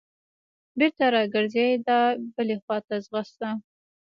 بېرته 0.77 1.03
راګرځېده 1.15 1.99
بلې 2.35 2.55
خوا 2.63 2.77
ته 2.87 2.95
ځغسته. 3.05 3.49